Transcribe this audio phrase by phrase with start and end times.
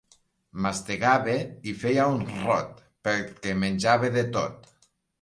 [0.65, 1.35] Mastegava
[1.73, 4.71] i feia un rot perquè menjava de tot.